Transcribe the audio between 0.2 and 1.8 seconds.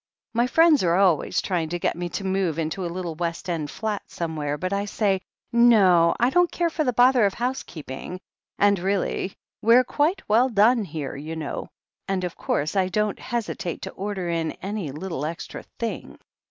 My friends are always trying to